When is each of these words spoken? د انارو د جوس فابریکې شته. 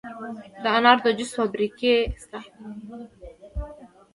د 0.63 0.65
انارو 0.77 1.01
د 1.05 1.07
جوس 1.17 1.31
فابریکې 1.37 1.95
شته. 2.21 2.39